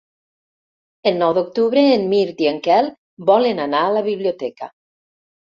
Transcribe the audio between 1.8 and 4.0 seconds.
en Mirt i en Quel volen anar a